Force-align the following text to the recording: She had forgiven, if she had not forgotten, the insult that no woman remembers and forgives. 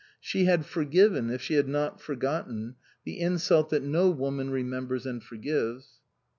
She 0.19 0.45
had 0.45 0.65
forgiven, 0.65 1.29
if 1.29 1.43
she 1.43 1.53
had 1.53 1.67
not 1.67 2.01
forgotten, 2.01 2.73
the 3.05 3.19
insult 3.19 3.69
that 3.69 3.83
no 3.83 4.09
woman 4.09 4.49
remembers 4.49 5.05
and 5.05 5.23
forgives. 5.23 5.99